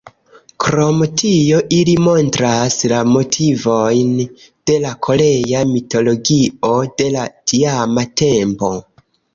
[0.63, 4.17] Krom tio, ili montras la motivojn
[4.71, 8.77] de la korea mitologio de la tiama tempo.